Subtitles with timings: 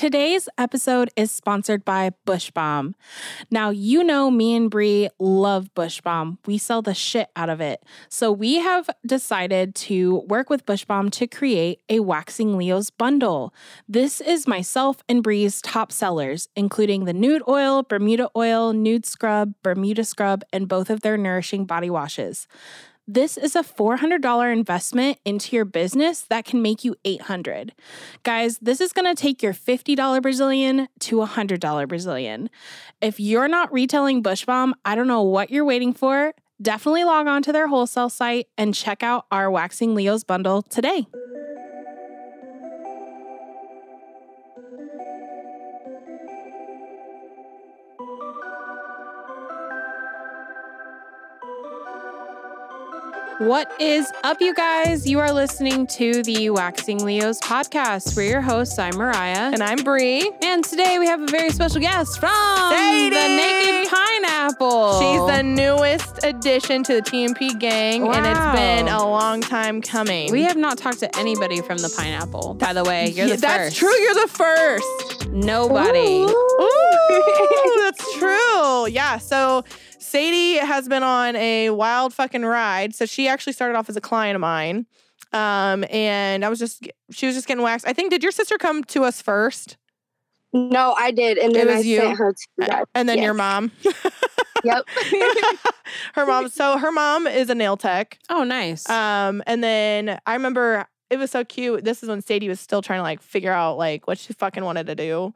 [0.00, 2.94] Today's episode is sponsored by Bush Balm.
[3.50, 6.38] Now, you know me and Bree love Bush Balm.
[6.46, 7.84] We sell the shit out of it.
[8.08, 13.52] So, we have decided to work with Bush Balm to create a Waxing Leos bundle.
[13.86, 19.52] This is myself and Bree's top sellers, including the nude oil, Bermuda oil, nude scrub,
[19.62, 22.48] Bermuda scrub, and both of their nourishing body washes.
[23.12, 27.72] This is a $400 investment into your business that can make you 800.
[28.22, 32.50] Guys, this is going to take your $50 Brazilian to a $100 Brazilian.
[33.00, 36.34] If you're not retailing Bush Balm, I don't know what you're waiting for.
[36.62, 41.08] Definitely log on to their wholesale site and check out our Waxing Leos bundle today.
[53.40, 55.08] What is up, you guys?
[55.08, 58.14] You are listening to the Waxing Leos podcast.
[58.14, 58.78] We're your hosts.
[58.78, 59.50] I'm Mariah.
[59.50, 60.30] And I'm Bree.
[60.42, 63.08] And today we have a very special guest from Sadie!
[63.08, 65.00] the Naked Pineapple.
[65.00, 70.30] She's the newest addition to the TMP gang, and it's been a long time coming.
[70.30, 73.08] We have not talked to anybody from the Pineapple, by the way.
[73.08, 73.88] You're Yeah, the That's true.
[74.00, 75.28] You're the first.
[75.30, 76.24] Nobody.
[76.24, 78.86] Ooh, that's true.
[78.88, 79.16] Yeah.
[79.16, 79.64] So
[80.10, 82.94] Sadie has been on a wild fucking ride.
[82.94, 84.86] So she actually started off as a client of mine.
[85.32, 87.86] Um, and I was just, she was just getting waxed.
[87.86, 89.76] I think, did your sister come to us first?
[90.52, 92.00] No, I did, and It then I was you?
[92.00, 92.84] sent her to you.
[92.96, 93.70] And then your mom.
[94.64, 94.84] Yep.
[96.14, 96.48] her mom.
[96.50, 98.18] So her mom is a nail tech.
[98.28, 98.88] Oh, nice.
[98.90, 101.84] Um, and then I remember it was so cute.
[101.84, 104.64] This is when Sadie was still trying to like figure out like what she fucking
[104.64, 105.32] wanted to do.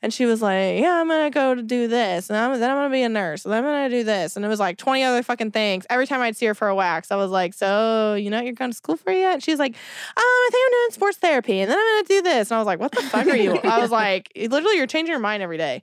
[0.00, 2.30] And she was like, Yeah, I'm gonna go to do this.
[2.30, 3.44] And I'm, then I'm gonna be a nurse.
[3.44, 4.36] And I'm gonna do this.
[4.36, 5.86] And it was like 20 other fucking things.
[5.90, 8.52] Every time I'd see her for a wax, I was like, So, you know you're
[8.52, 9.34] going to school for yet?
[9.34, 9.76] And she's like, Um,
[10.16, 11.60] I think I'm doing sports therapy.
[11.60, 12.50] And then I'm gonna do this.
[12.50, 13.56] And I was like, What the fuck are you?
[13.56, 15.82] I was like, Literally, you're changing your mind every day.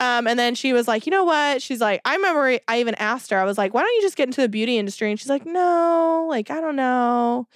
[0.00, 1.62] Um, and then she was like, you know what?
[1.62, 4.16] She's like, I remember I even asked her, I was like, why don't you just
[4.16, 5.08] get into the beauty industry?
[5.10, 7.46] And she's like, no, like, I don't know.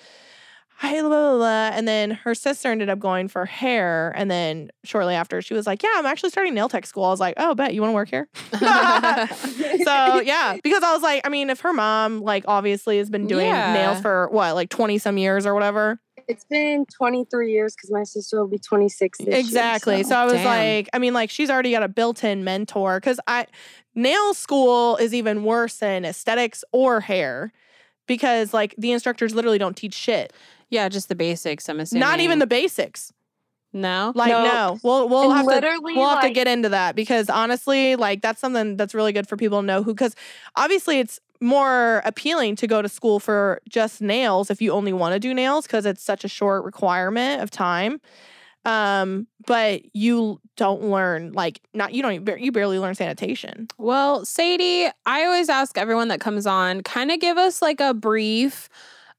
[0.82, 1.70] I blah, blah, blah.
[1.72, 4.12] And then her sister ended up going for hair.
[4.14, 7.04] And then shortly after, she was like, yeah, I'm actually starting nail tech school.
[7.04, 8.28] I was like, oh, bet you want to work here?
[8.52, 13.26] so yeah, because I was like, I mean, if her mom, like, obviously has been
[13.26, 13.72] doing Yeah.
[13.72, 15.98] nails for what, like 20 some years or whatever.
[16.28, 20.02] It's been 23 years because my sister will be 26 this year, Exactly.
[20.02, 20.10] so.
[20.10, 20.16] so.
[20.16, 20.44] I was Damn.
[20.44, 23.46] like, I mean, like she's already got a built-in mentor because I
[23.94, 27.52] nail school is even worse than aesthetics or hair
[28.06, 30.32] because like the instructors literally don't teach shit.
[30.70, 32.00] Yeah, just the basics, I'm assuming.
[32.00, 33.12] Not even the basics.
[33.72, 34.12] No?
[34.14, 34.44] Like No.
[34.44, 38.22] no, we'll we'll And have to we'll have to get into that because honestly, like
[38.22, 40.14] that's something that's really good for people to know who because
[40.56, 45.12] obviously it's more appealing to go to school for just nails if you only want
[45.12, 48.00] to do nails because it's such a short requirement of time.
[48.64, 53.68] Um, but you don't learn like not you don't even- you barely learn sanitation.
[53.78, 57.92] Well, Sadie, I always ask everyone that comes on, kind of give us like a
[57.92, 58.68] brief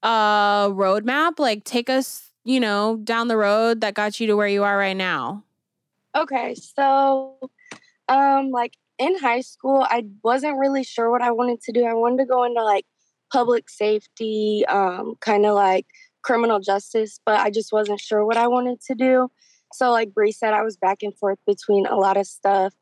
[0.03, 4.47] uh roadmap, like take us, you know, down the road that got you to where
[4.47, 5.43] you are right now.
[6.15, 7.37] Okay, so
[8.07, 11.85] um like in high school, I wasn't really sure what I wanted to do.
[11.85, 12.85] I wanted to go into like
[13.31, 15.85] public safety, um, kind of like
[16.23, 19.29] criminal justice, but I just wasn't sure what I wanted to do.
[19.73, 22.73] So like Bree said, I was back and forth between a lot of stuff.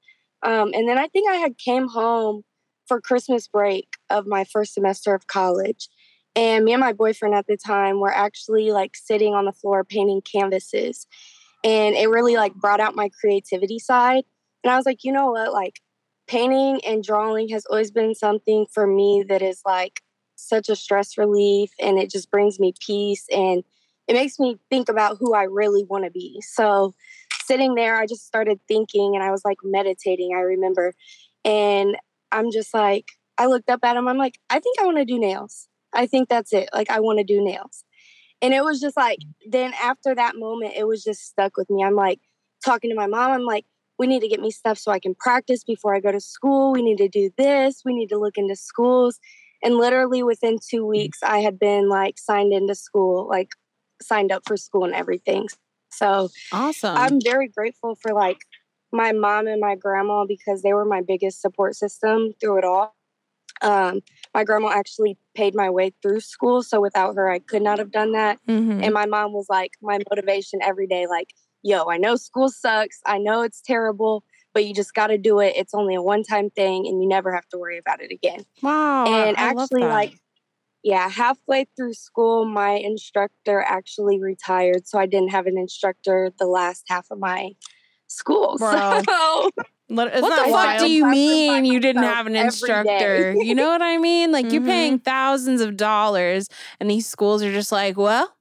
[0.44, 2.44] Um, and then I think I had came home
[2.88, 5.90] for Christmas break of my first semester of college.
[6.36, 9.84] And me and my boyfriend at the time were actually like sitting on the floor
[9.84, 11.08] painting canvases.
[11.64, 14.24] And it really like brought out my creativity side.
[14.64, 15.54] And I was like, you know what?
[15.54, 15.80] Like
[16.28, 20.02] painting and drawing has always been something for me that is like
[20.36, 23.64] such a stress relief and it just brings me peace and
[24.08, 26.42] it makes me think about who I really want to be.
[26.42, 26.94] So
[27.46, 30.94] sitting there, I just started thinking and I was like meditating, I remember.
[31.44, 31.98] And
[32.32, 34.08] I'm just like, I looked up at him.
[34.08, 35.68] I'm like, I think I want to do nails.
[35.96, 36.70] I think that's it.
[36.74, 37.84] Like, I want to do nails.
[38.42, 39.52] And it was just like, mm.
[39.52, 41.84] then after that moment, it was just stuck with me.
[41.84, 42.20] I'm like
[42.64, 43.32] talking to my mom.
[43.32, 43.66] I'm like,
[43.98, 46.74] we need to get me stuff so I can practice before I go to school.
[46.74, 47.82] We need to do this.
[47.86, 49.20] We need to look into schools.
[49.64, 50.90] And literally within two mm.
[50.90, 53.50] weeks, I had been like signed into school, like
[54.02, 55.48] signed up for school and everything.
[55.92, 56.98] So Awesome.
[56.98, 58.40] I'm very grateful for like
[58.92, 62.96] my mom and my grandma because they were my biggest support system through it all.
[63.62, 64.02] Um,
[64.34, 66.62] my grandma actually paid my way through school.
[66.64, 68.40] So without her, I could not have done that.
[68.48, 68.84] Mm-hmm.
[68.84, 71.30] And my mom was like my motivation every day, like,
[71.64, 73.00] yo, I know school sucks.
[73.06, 74.24] I know it's terrible,
[74.54, 75.54] but you just got to do it.
[75.56, 78.46] It's only a one time thing and you never have to worry about it again.
[78.62, 79.06] wow.
[79.06, 80.14] And I actually, like,
[80.84, 84.88] yeah, halfway through school, my instructor actually retired.
[84.88, 87.54] So I didn't have an instructor the last half of my
[88.08, 88.56] school.
[88.60, 89.02] Bro.
[89.08, 89.50] So
[89.88, 90.80] what the fuck wild?
[90.80, 93.34] do you mean you didn't have an instructor?
[93.34, 94.32] you know what I mean?
[94.32, 94.66] Like you're Mhm.
[94.66, 96.48] paying thousands of dollars,
[96.80, 98.34] and these schools are just like, well,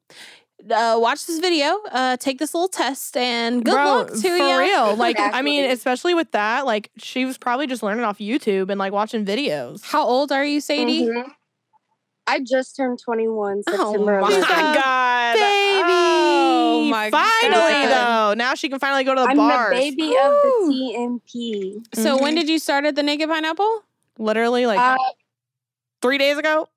[0.70, 4.28] uh, watch this video, uh, take this little test, and good Bro, luck to for
[4.28, 4.58] you.
[4.58, 4.96] real.
[5.04, 8.78] Like, I mean, especially with that, like, she was probably just learning off YouTube and
[8.78, 9.82] like watching videos.
[9.84, 11.02] How old are you, Sadie?
[11.08, 11.30] mhm.
[12.26, 14.30] I just turned 21 Oh September my
[14.74, 15.44] God, Baby.
[15.44, 16.53] Oh,
[16.90, 17.88] My finally, God.
[17.90, 19.74] though, now she can finally go to the I'm bars.
[19.74, 20.16] the baby Woo.
[20.18, 21.82] of the TMP.
[21.94, 22.40] So when Mhm.
[22.40, 23.82] did you start at the Naked Pineapple?
[24.18, 24.96] Literally, like Uh,
[26.02, 26.68] three days ago.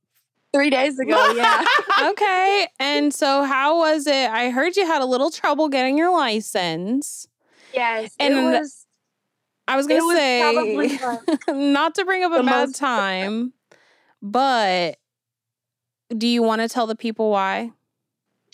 [0.53, 1.63] three days ago, yeah.
[2.09, 2.67] okay.
[2.79, 4.29] And so how was it?
[4.29, 7.27] I heard you had a little trouble getting your license.
[7.73, 8.85] Yes, And it was.
[9.67, 13.51] I was gonna was say like, not to bring up a bad time,
[14.21, 14.97] but
[16.17, 17.71] do you want to tell the people why?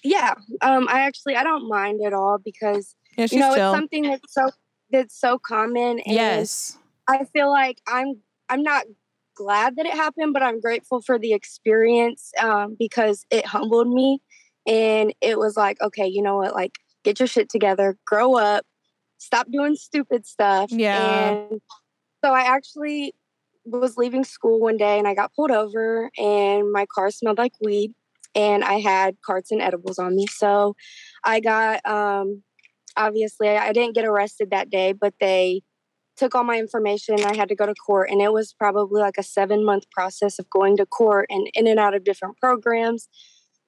[0.03, 0.33] Yeah.
[0.61, 4.33] Um, I actually I don't mind at all because Yeah, you know it's something that's
[4.33, 4.50] so
[4.91, 6.00] that's so common.
[6.00, 6.77] And yes.
[7.07, 8.85] I feel like I'm I'm not
[9.35, 14.21] glad that it happened, but I'm grateful for the experience um, because it humbled me,
[14.67, 18.65] and it was like, okay, you know what, like get your shit together, grow up,
[19.17, 20.71] stop doing stupid stuff.
[20.71, 21.31] Yeah.
[21.31, 21.61] And
[22.23, 23.13] so I actually
[23.65, 27.53] was leaving school one day and I got pulled over and my car smelled like
[27.61, 27.94] weed
[28.35, 30.27] and I had carts and edibles on me.
[30.27, 30.75] So
[31.24, 32.44] I got um
[32.95, 35.62] obviously I didn't get arrested that day, but they
[36.15, 37.24] took all my information.
[37.24, 40.38] I had to go to court and it was probably like a 7 month process
[40.39, 43.07] of going to court and in and out of different programs.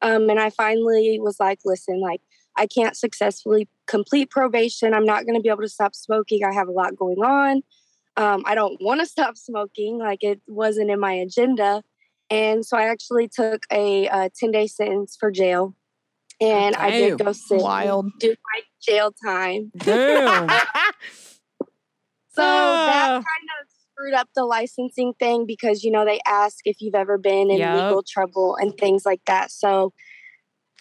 [0.02, 2.22] Um and I finally was like, listen, like
[2.58, 4.94] I can't successfully complete probation.
[4.94, 6.44] I'm not going to be able to stop smoking.
[6.44, 7.64] I have a lot going on.
[8.18, 9.98] Um, I don't want to stop smoking.
[9.98, 11.84] Like it wasn't in my agenda.
[12.30, 15.76] And so I actually took a, uh 10 day sentence for jail.
[16.42, 18.12] And I did go sit Wild.
[18.20, 19.72] do my jail time.
[19.78, 20.50] Damn.
[22.36, 23.14] So that Ah.
[23.14, 27.18] kind of screwed up the licensing thing because you know they ask if you've ever
[27.18, 27.76] been in Yup.
[27.78, 29.52] legal trouble and things like that.
[29.52, 29.94] So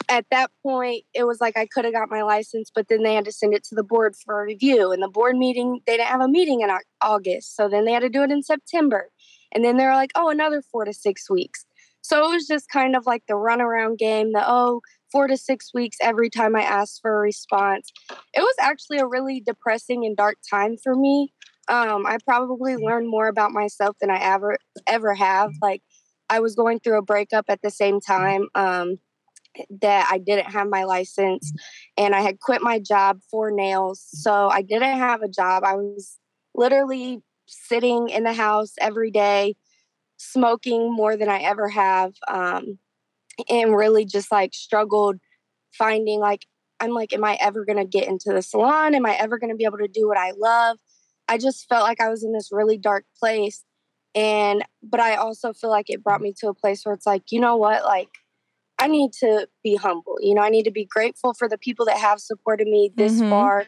[0.09, 3.15] at that point, it was like I could have got my license, but then they
[3.15, 4.91] had to send it to the board for a review.
[4.91, 6.71] And the board meeting, they didn't have a meeting in
[7.01, 9.11] August, so then they had to do it in September.
[9.55, 11.65] And then they're like, "Oh, another four to six weeks."
[12.03, 14.33] So it was just kind of like the runaround game.
[14.33, 14.81] The oh,
[15.13, 17.93] four to six weeks every time I asked for a response.
[18.35, 21.33] It was actually a really depressing and dark time for me
[21.69, 25.51] um, I probably learned more about myself than I ever ever have.
[25.63, 25.83] Like
[26.29, 28.99] I was going through a breakup at the same time um,
[29.81, 31.53] that I didn't have my license,
[31.97, 35.65] and I had quit my job for nails, so I didn't have a job.
[35.65, 36.19] I was
[36.55, 39.57] literally sitting in the house every day,
[40.17, 42.79] smoking more than I ever have, um,
[43.49, 45.17] and really just like struggled
[45.73, 46.47] finding like
[46.81, 48.95] I'm like, am I ever gonna get into the salon?
[48.95, 50.79] Am I ever gonna be able to do what I love?
[51.29, 53.65] I just felt like I was in this really dark place.
[54.15, 57.33] And, but I also feel like it brought me to a place where it's like,
[57.33, 57.85] you know what?
[57.85, 58.11] Like,
[58.79, 60.17] I need to be humble.
[60.21, 63.21] You know, I need to be grateful for the people that have supported me this
[63.21, 63.31] Mhm.
[63.31, 63.67] far,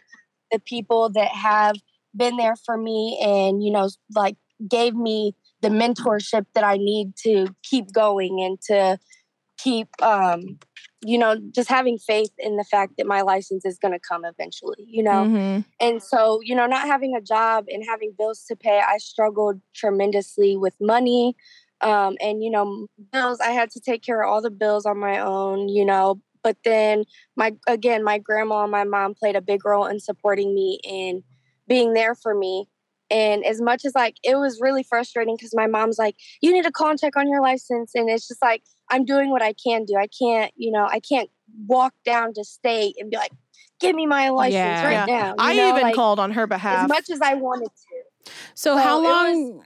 [0.52, 1.76] the people that have
[2.16, 4.36] been there for me and, you know, like
[4.68, 8.98] gave me the mentorship that I need to keep going and to
[9.58, 10.58] keep, um,
[11.02, 14.24] you know, just having faith in the fact that my license is going to come
[14.24, 15.26] eventually, you know?
[15.26, 15.64] Mhm.
[15.80, 19.60] And so, you know, not having a job and having bills to pay, I struggled
[19.74, 21.36] tremendously with money.
[21.82, 24.98] Um, and, you know, bills, I had to take care of all the bills on
[24.98, 26.20] my own, you know.
[26.42, 27.04] But then,
[27.36, 31.22] my again, my grandma and my mom played a big role in supporting me and
[31.68, 32.66] being there for me.
[33.10, 36.64] And as much as like it was really frustrating because my mom's like, you need
[36.64, 37.92] to call and check on your license.
[37.94, 39.94] And it's just like, I'm doing what I can do.
[39.96, 41.30] I can't, you know, I can't
[41.66, 43.30] walk down to state and be like,
[43.80, 44.84] give me my license Yeah.
[44.84, 45.18] right Yeah.
[45.20, 45.28] now.
[45.28, 46.84] you I know, even like, called on her behalf.
[46.84, 48.30] as much as I wanted to.
[48.54, 49.62] So So how it was- long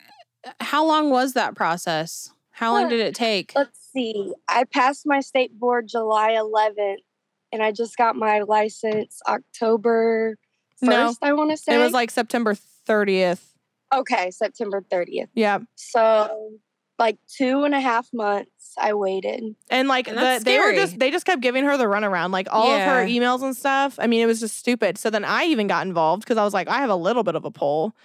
[0.61, 2.33] how long was that process?
[2.52, 3.52] How long did it take?
[3.54, 4.33] Let's see.
[4.49, 6.99] I passed my state board July 11th,
[7.52, 10.37] and I just got my license October
[10.82, 11.75] 1st, No, I want to say.
[11.75, 12.54] it was like September
[12.88, 13.40] 30th.
[13.92, 15.28] okay, September 30th.
[15.34, 15.58] Yeah.
[15.76, 16.52] So,
[16.99, 19.56] like two and a half months I waited.
[19.70, 22.30] And like And the, that's they were just they just kept giving her the runaround,
[22.30, 23.99] like all of her emails and stuff.
[23.99, 24.99] I mean, it was just stupid.
[24.99, 27.34] So then I even got involved because I was like, I have a little bit
[27.37, 27.96] of a pull.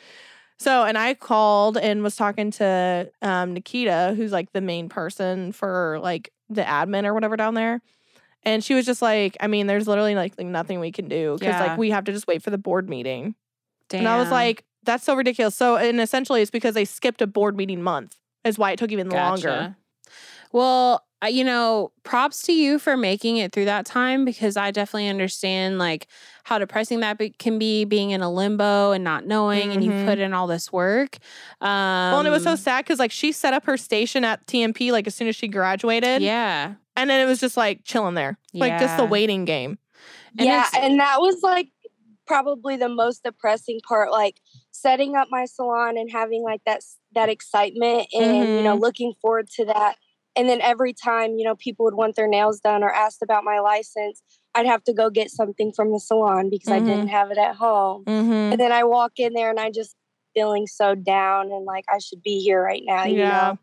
[0.57, 5.51] So and I called and was talking to um, Nikita, who's like the main person
[5.51, 7.81] for like the admin or whatever down there.
[8.45, 11.33] And she was just like, I mean, there's literally like, like nothing we can do
[11.39, 11.65] because Yeah.
[11.65, 13.35] like we have to just wait for the board meeting.
[13.89, 13.99] Damn.
[14.01, 15.55] And I was like, that's so ridiculous.
[15.55, 18.91] So and essentially it's because they skipped a board meeting month is why it took
[18.91, 19.47] even longer.
[19.47, 19.77] Gotcha.
[20.51, 25.07] Well, you know, props to you for making it through that time because I definitely
[25.09, 26.07] understand like
[26.43, 29.89] how depressing that be- can be being in a limbo and not knowing and you
[29.89, 30.05] Mhm.
[30.05, 31.17] put in all this work.
[31.61, 31.67] Um,
[32.11, 34.91] well, and it was so sad because like she set up her station at TMP
[34.91, 36.21] like as soon as she graduated.
[36.21, 36.75] Yeah.
[36.95, 38.37] And then it was just like chilling there.
[38.53, 39.77] Like just the waiting game.
[40.37, 41.69] And yeah, and that was like
[42.25, 44.11] probably the most depressing part.
[44.11, 44.39] Like
[44.71, 46.81] setting up my salon and having like that
[47.13, 48.81] that excitement and you know Mhm.
[48.81, 49.97] looking forward to that.
[50.37, 53.43] And then every time you know people would want their nails done or asked about
[53.43, 54.21] my license,
[54.53, 56.85] I'd have to go get something from the salon because I Mhm.
[56.85, 58.05] didn't have it at home.
[58.05, 58.31] Mm-hmm.
[58.53, 59.95] And then I walk in there and I just
[60.33, 63.05] feeling so down and like I should be here right now.
[63.05, 63.29] You Yeah.
[63.29, 63.59] know.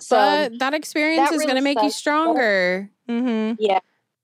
[0.00, 2.90] So but that experience that is going to make you stronger.
[3.08, 3.56] Mm-hmm.
[3.58, 3.80] Yeah.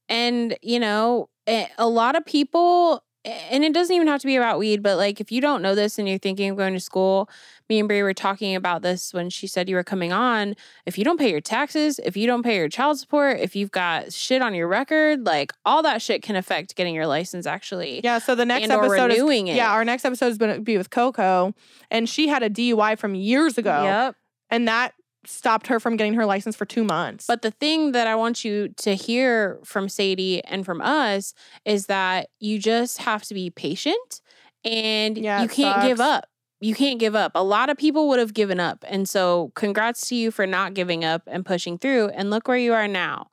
[0.08, 4.36] And you know eh, a lot of people and it doesn't even have to be
[4.36, 6.80] about weed but like if you don't know this and you're thinking of going to
[6.80, 7.28] school
[7.68, 10.54] me and Bree were talking about this when she said you were coming on
[10.84, 13.70] if you don't pay your taxes if you don't pay your child support if you've
[13.70, 18.00] got shit on your record like all that shit can affect getting your license actually
[18.04, 18.18] Yeah.
[18.18, 20.54] So the next and or episode is renewing it yeah, our next episode is going
[20.54, 21.54] to be with Coco,
[21.90, 24.16] and she had a DUI from years ago, yep
[24.50, 24.94] and that
[25.26, 27.26] stopped her from getting her license for two months.
[27.26, 31.86] But the thing that I want you to hear from Sadie and from us is
[31.86, 34.20] that you just have to be patient
[34.64, 36.26] and Yeah, you can't give up.
[36.60, 37.32] You can't give up.
[37.34, 38.84] A lot of people would have given up.
[38.88, 42.08] And so, congrats to you for not giving up and pushing through.
[42.08, 43.26] And look where you are now.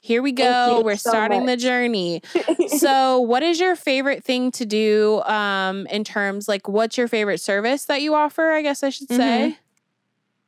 [0.00, 0.82] Here we go.
[0.84, 2.20] We're so starting the journey.
[2.66, 7.40] so, what is your favorite thing to do um, in terms like what's your favorite
[7.40, 8.50] service that you offer?
[8.50, 9.56] I guess I should say.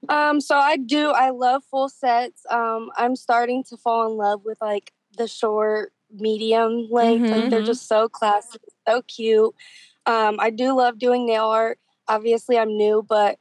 [0.09, 1.11] Um, so I do.
[1.11, 2.45] I love full sets.
[2.51, 7.31] Um, I'm starting to fall in love with like the short, medium length.
[7.31, 7.67] Like they're Mhm.
[7.67, 9.55] just so classic, so cute.
[10.07, 11.79] Um, I do love doing nail art.
[12.09, 13.39] Obviously, I'm new, but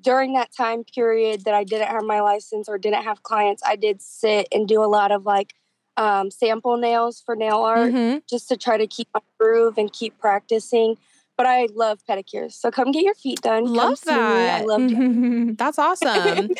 [0.00, 3.76] during that time period that I didn't have my license or didn't have clients, I
[3.76, 5.54] did sit and do a lot of like
[5.96, 8.22] um, sample nails for nail art Mhm.
[8.28, 10.96] just to try to keep my groove and keep practicing.
[11.36, 13.64] But I love pedicures, so come get your feet done.
[13.64, 14.16] Come Love see me.
[14.18, 14.66] I that.
[14.66, 15.56] love.
[15.58, 16.48] That's awesome.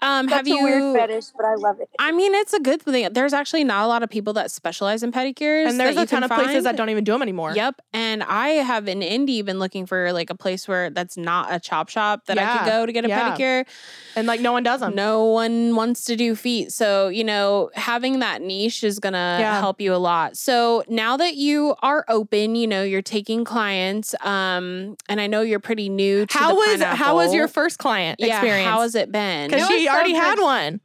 [0.00, 0.60] Um, That's have you?
[0.60, 1.90] a weird fetish, but I love it.
[1.98, 3.12] I mean, it's a good thing.
[3.12, 5.68] There's actually not a lot of people that specialize in pedicures.
[5.68, 7.52] and there's a ton can of places that don't even do them anymore.
[7.54, 7.82] Yep.
[7.92, 11.60] And I have in Indy been looking for like a place where that's not a
[11.60, 13.36] chop shop that I could go to get a Yeah.
[13.36, 13.66] pedicure.
[14.16, 14.94] And like no one does them.
[14.94, 16.72] No one wants to do feet.
[16.72, 19.58] So, you know, having that niche is going to Yeah.
[19.60, 20.38] help you a lot.
[20.38, 25.40] So, now that you are open, you know, you're taking clients um and I know
[25.42, 28.68] you're pretty new to How the was how was your first client yeah, experience?
[28.68, 29.48] how has it been?
[29.50, 30.44] Because It she was so already had good.
[30.44, 30.80] one.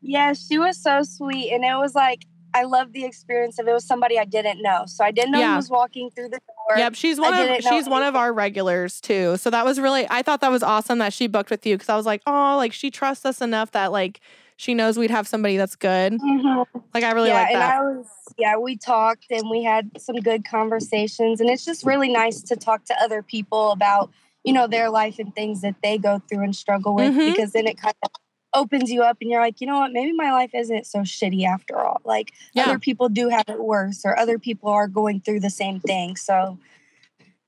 [0.00, 3.72] Yeah, she was so sweet, and it was like I loved the experience of it
[3.72, 5.50] was somebody I didn't know, so I didn't know Yeah.
[5.52, 6.76] who was walking through the door.
[6.78, 9.36] Yep, she's one of didn't know she's one of our regulars too.
[9.38, 11.88] So that was really I thought that was awesome that she booked with you because
[11.88, 14.20] I was like, oh, like she trusts us enough that like
[14.56, 16.12] she knows we'd have somebody that's good.
[16.14, 16.66] Mhm.
[16.92, 17.80] Like I really yeah, like and that.
[17.80, 18.06] I was
[18.38, 22.56] yeah, we talked and we had some good conversations, and it's just really nice to
[22.56, 24.10] talk to other people about
[24.44, 27.26] you know their life and things that they go through and struggle with, Mhm.
[27.26, 28.10] because then it kind of
[28.54, 31.44] opens you up, and you're like, you know what, maybe my life isn't so shitty
[31.44, 32.00] after all.
[32.04, 32.64] Like Yeah.
[32.66, 36.16] other people do have it worse, or other people are going through the same thing.
[36.16, 36.58] So,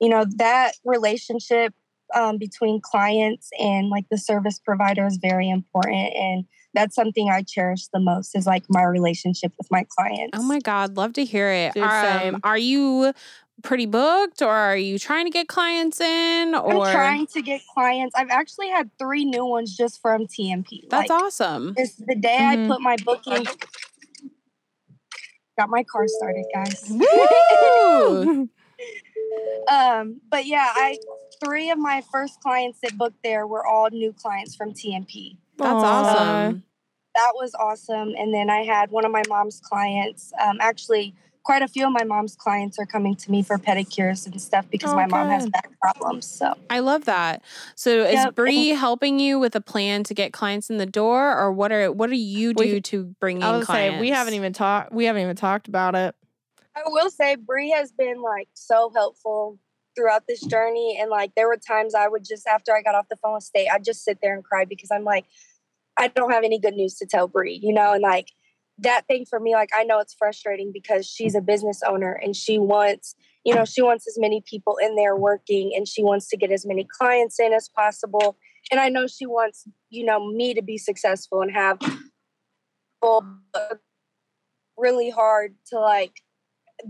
[0.00, 1.75] you know, that relationship
[2.14, 7.43] um, between clients and like the service provider is very important, and that's something I
[7.43, 10.38] cherish the most is like my relationship with my clients.
[10.38, 11.75] Oh my God, love to hear it.
[11.75, 13.12] Dude, Um, are you
[13.62, 16.54] pretty booked or are you trying to get clients in?
[16.54, 18.14] Or I'm trying to get clients.
[18.16, 20.83] I've actually had three new ones just from TMP.
[20.90, 21.75] that's like, awesome.
[21.76, 22.64] It's the day Mhm.
[22.64, 23.47] I put my booking.
[25.57, 26.90] Got my car started, guys.
[26.90, 28.49] Woo!
[29.69, 30.99] um, but yeah, I
[31.45, 35.37] three of my first clients that booked there were all new clients from TMP.
[35.58, 35.87] That's Aw.
[35.87, 36.64] awesome.
[37.14, 38.14] That was awesome.
[38.18, 40.32] And then I had one of my mom's clients.
[40.44, 44.26] Um, actually, quite a few of my mom's clients are coming to me for pedicures
[44.26, 46.26] and stuff because Oh, my mom has back problems.
[46.26, 47.42] So I love that.
[47.76, 51.38] So is Yep, Bree helping you with a plan to get clients in the door
[51.38, 53.94] or what are what do you We- do to bring in I clients?
[53.94, 56.16] say we haven't even talked we haven't even talked about it.
[56.76, 59.61] I will say Bree has been like so helpful
[59.95, 60.99] throughout this journey.
[61.01, 63.45] And like there were times I would just after I got off the phone with
[63.45, 65.27] State, I'd just sit there and cry because I'm like,
[65.97, 68.29] I don't have any good news to tell Bree, you know, and like
[68.79, 72.35] that thing for me, like I know it's frustrating because she's a business owner and
[72.35, 76.29] she wants, you know, she wants as many people in there working and she wants
[76.29, 78.37] to get as many clients in as possible.
[78.71, 81.79] And I know she wants, you know, me to be successful and have
[84.77, 86.21] really hard to like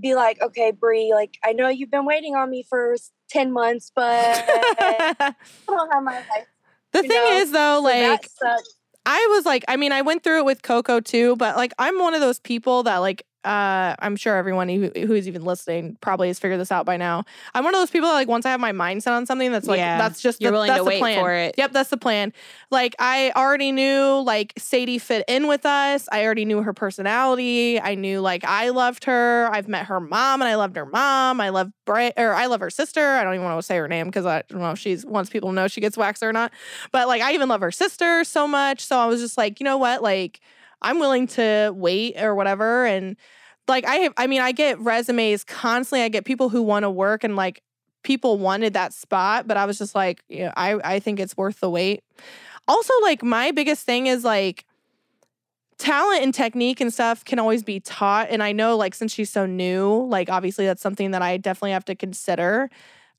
[0.00, 2.96] be like, okay, Bree, like I know you've been waiting on me for
[3.28, 5.34] ten months, but I the
[5.66, 6.46] don't have my life.
[6.92, 8.74] thing know, is though, like sucks.
[9.06, 11.98] I was like, I mean, I went through it with Coco too, but like, I'm
[11.98, 16.28] one of those people that like, uh, I'm sure everyone who, who's even listening probably
[16.28, 17.24] has figured this out by now.
[17.54, 19.66] I'm one of those people that like, once I have my mindset on something, that's
[19.66, 19.98] like, Yeah.
[19.98, 21.20] that's just You're the, willing that's to the wait plan.
[21.20, 21.54] for it.
[21.58, 22.32] Yep, that's the plan.
[22.70, 26.08] Like, I already knew like Sadie fit in with us.
[26.10, 27.80] I already knew her personality.
[27.80, 29.48] I knew like I loved her.
[29.52, 31.40] I've met her mom, and I loved her mom.
[31.40, 33.06] I love Bray, or I love her sister.
[33.14, 35.30] I don't even want to say her name because I don't know if she's wants
[35.30, 36.52] people to know she gets waxed or not.
[36.92, 38.80] But like, I even love her sister so much.
[38.84, 40.40] So I was just like, you know what, like.
[40.84, 42.86] I'm willing to wait or whatever.
[42.86, 43.16] And
[43.66, 46.04] like I I mean, I get resumes constantly.
[46.04, 47.62] I get people who want to work and like
[48.04, 51.58] people wanted that spot, but I was just like, yeah, I, I think it's worth
[51.58, 52.04] the wait.
[52.68, 54.64] Also, like my biggest thing is like
[55.78, 58.28] talent and technique and stuff can always be taught.
[58.30, 61.72] And I know like since she's so new, like obviously that's something that I definitely
[61.72, 62.70] have to consider.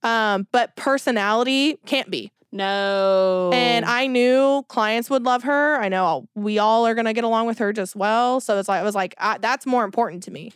[0.03, 2.31] Um, but personality can't be.
[2.55, 3.51] No.
[3.53, 5.75] And I knew clients would love her.
[5.75, 8.39] I know we all are gonna get along with her just well.
[8.39, 10.53] So it's like I was like, I, that's more important to me.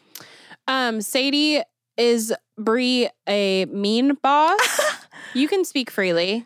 [0.70, 1.62] um, Sadie
[1.98, 4.79] is Bree a mean boss?
[5.34, 6.46] you can speak freely.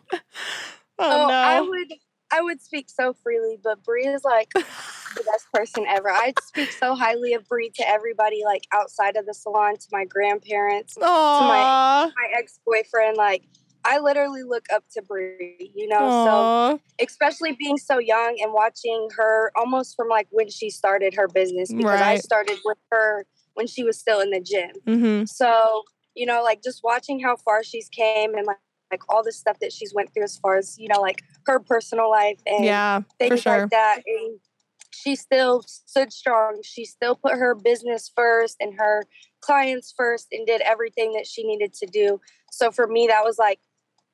[0.98, 1.34] Oh, no!
[1.34, 1.92] I would
[2.32, 6.10] I would speak so freely, but Bree is like the best person ever.
[6.10, 10.04] I'd speak so highly of Bree to everybody, like outside of the salon, to my
[10.04, 12.10] grandparents, Aw.
[12.16, 13.16] my ex boyfriend.
[13.16, 13.44] Like
[13.84, 16.10] I literally look up to Bree, you know.
[16.24, 21.28] So especially being so young and watching her almost from like when she started her
[21.28, 24.70] business because I started with her when she was still in the gym.
[24.86, 25.28] Mhm.
[25.28, 25.82] So,
[26.14, 28.58] you know, like just watching how far she's came and like,
[28.90, 31.58] like all the stuff that she's went through as far as, you know, like her
[31.58, 33.60] personal life and Yeah, things sure.
[33.60, 34.02] like that.
[34.06, 34.38] And
[34.92, 36.60] she still stood strong.
[36.62, 39.04] She still put her business first and her
[39.40, 42.20] clients first and did everything that she needed to do.
[42.52, 43.58] So for me, that was like,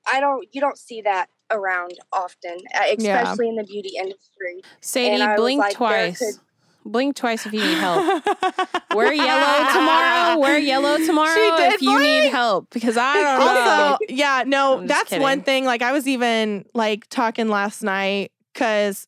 [0.06, 3.20] I don't, you don't see that around often, uh, Yeah.
[3.22, 4.62] especially in the beauty industry.
[4.80, 6.18] Sadie, blink like, twice.
[6.18, 6.34] could-
[6.82, 8.24] Blink twice if you need help.
[8.94, 10.38] Wear yellow tomorrow.
[10.40, 13.46] Wear yellow tomorrow did if you need help because I don't know.
[13.92, 15.66] also, yeah, no, I'm that's one thing.
[15.66, 19.06] Like I was even like talking last night because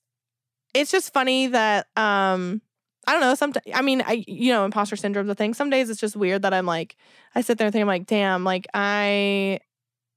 [0.74, 2.60] it's just funny that um
[3.06, 3.34] I don't know.
[3.34, 5.54] Sometimes I mean, I you know, imposter syndrome's a thing.
[5.54, 6.96] Some days it's just weird that I'm like,
[7.34, 9.60] I sit there and think I'm like, damn, like I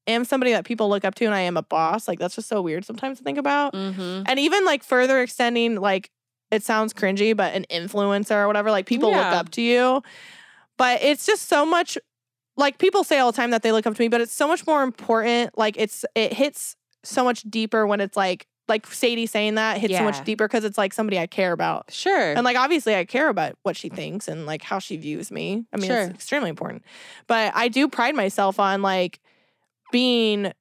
[0.08, 2.08] am somebody that people look up to, and I am a boss.
[2.08, 3.74] Like that's just so weird sometimes to think about.
[3.76, 6.10] hmm And even like further extending, like
[6.52, 10.02] it sounds cringy, but an influencer or whatever, like people look up to you.
[10.78, 11.98] But it's just so much
[12.58, 14.48] like people say all the time that they look up to me, but it's so
[14.48, 15.58] much more important.
[15.58, 19.96] Like it's it hits so much deeper when it's like like Sadie saying that hits
[19.96, 21.92] so much deeper because it's like somebody I care about.
[21.92, 22.34] Sure.
[22.34, 25.66] And like obviously I care about what she thinks and like how she views me.
[25.72, 26.02] I mean, Sure.
[26.02, 26.84] it's extremely important.
[27.28, 29.20] But I do pride myself on like
[29.96, 30.52] being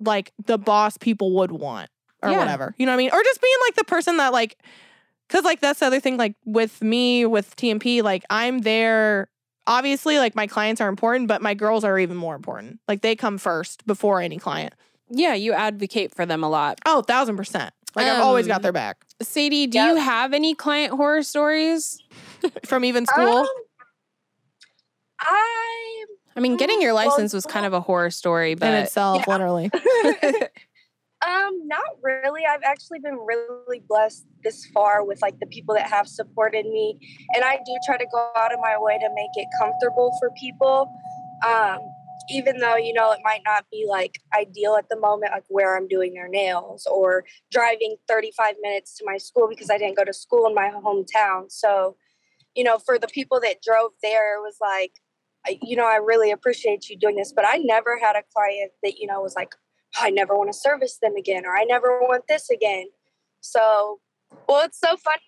[0.00, 1.90] like the boss people would want
[2.22, 2.38] or Yeah.
[2.38, 2.74] whatever.
[2.78, 3.10] You know what I mean?
[3.12, 4.56] Or just being like the person that like
[5.28, 9.28] cuz like that's the other thing like with me with TMP like I'm there
[9.66, 12.80] obviously like my clients are important, but my girls are even more important.
[12.88, 14.72] Like they come first before any client.
[15.10, 16.78] yeah, you advocate for them a lot.
[16.86, 17.74] Oh, thousand percent.
[17.94, 19.04] Like I've always got Um, their back.
[19.20, 19.88] Sadie, do Yep.
[19.88, 22.00] you have any client horror stories?
[22.64, 23.40] From even school.
[23.40, 23.46] Um,
[25.20, 26.04] I
[26.38, 29.32] I mean, getting your license was kind of a horror story, but in itself, Yeah.
[29.34, 29.70] literally.
[31.20, 32.42] Um, not really.
[32.48, 36.96] I've actually been really blessed this far with like the people that have supported me,
[37.34, 40.30] and I do try to go out of my way to make it comfortable for
[40.38, 40.88] people.
[41.44, 41.80] Um,
[42.30, 45.76] even though you know it might not be like ideal at the moment, like where
[45.76, 50.04] I'm doing their nails or driving 35 minutes to my school because I didn't go
[50.04, 51.50] to school in my hometown.
[51.50, 51.96] So,
[52.54, 55.07] you know, for the people that drove there, it was like, I-
[55.62, 58.98] you know, I really appreciate you doing this, but I never had a client that
[58.98, 59.54] you know was like.
[59.98, 62.88] Oh, I never want to service them again, or I never want this again.
[63.40, 64.00] So,
[64.46, 65.22] well, it's so funny.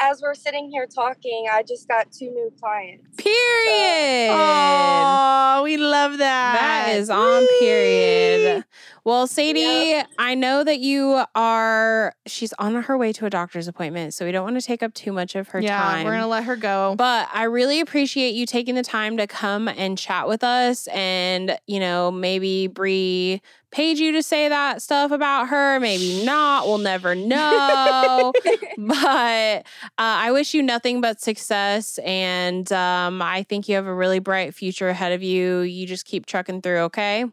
[0.00, 3.04] As we're sitting here talking, I just got two new clients.
[3.16, 4.30] period.
[4.32, 6.86] Oh, we love that.
[6.88, 8.64] That is on period.
[9.06, 10.08] Well, Sadie, Yep.
[10.18, 14.32] I know that you are, she's on her way to a doctor's appointment, so we
[14.32, 16.04] don't want to take up too much of her yeah, time.
[16.04, 16.96] we're gonna let her go.
[16.98, 20.88] But I really appreciate you taking the time to come and chat with us.
[20.88, 25.78] And, you know, maybe Bree paid you to say that stuff about her.
[25.78, 26.66] Maybe not.
[26.66, 28.32] We'll never know.
[28.78, 29.62] but uh,
[29.98, 32.00] I wish you nothing but success.
[32.04, 35.60] And um, I think you have a really bright future ahead of you.
[35.60, 37.26] You just keep trucking through, okay?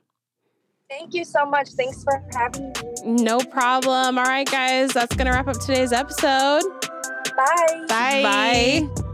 [0.98, 1.70] Thank you so much.
[1.70, 3.24] Thanks for having me.
[3.24, 4.20] No problem.
[4.20, 6.62] All right, guys, that's going to wrap up today's episode.
[7.36, 7.86] Bye.
[7.88, 8.22] Bye.
[8.22, 9.13] Bye.